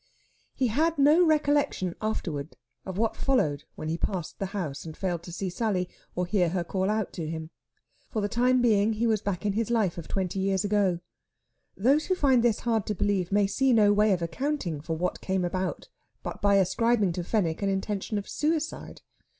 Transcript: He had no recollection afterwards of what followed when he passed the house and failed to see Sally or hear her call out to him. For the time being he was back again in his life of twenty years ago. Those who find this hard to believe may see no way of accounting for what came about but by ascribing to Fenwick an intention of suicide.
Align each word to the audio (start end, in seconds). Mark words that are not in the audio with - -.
He 0.55 0.65
had 0.69 0.97
no 0.97 1.23
recollection 1.23 1.93
afterwards 2.01 2.55
of 2.87 2.97
what 2.97 3.15
followed 3.15 3.65
when 3.75 3.87
he 3.87 3.99
passed 3.99 4.39
the 4.39 4.47
house 4.47 4.83
and 4.83 4.97
failed 4.97 5.21
to 5.21 5.31
see 5.31 5.47
Sally 5.51 5.87
or 6.15 6.25
hear 6.25 6.49
her 6.49 6.63
call 6.63 6.89
out 6.89 7.13
to 7.13 7.29
him. 7.29 7.51
For 8.09 8.19
the 8.19 8.27
time 8.27 8.63
being 8.63 8.93
he 8.93 9.05
was 9.05 9.21
back 9.21 9.41
again 9.41 9.53
in 9.53 9.57
his 9.59 9.69
life 9.69 9.99
of 9.99 10.07
twenty 10.07 10.39
years 10.39 10.63
ago. 10.65 11.01
Those 11.77 12.07
who 12.07 12.15
find 12.15 12.41
this 12.43 12.61
hard 12.61 12.87
to 12.87 12.95
believe 12.95 13.31
may 13.31 13.45
see 13.45 13.73
no 13.73 13.93
way 13.93 14.11
of 14.11 14.23
accounting 14.23 14.81
for 14.81 14.97
what 14.97 15.21
came 15.21 15.45
about 15.45 15.87
but 16.23 16.41
by 16.41 16.55
ascribing 16.55 17.11
to 17.11 17.23
Fenwick 17.23 17.61
an 17.61 17.69
intention 17.69 18.17
of 18.17 18.27
suicide. 18.27 19.03